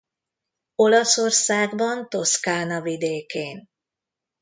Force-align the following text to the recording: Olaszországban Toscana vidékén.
Olaszországban 0.75 2.09
Toscana 2.09 2.81
vidékén. 2.81 3.69